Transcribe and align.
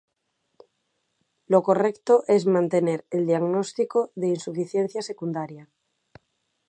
Lo 1.45 1.61
correcto 1.61 2.23
es 2.27 2.47
mantener 2.47 3.05
el 3.11 3.27
diagnóstico 3.27 4.11
de 4.15 4.29
insuficiencia 4.29 5.03
secundaria. 5.03 5.69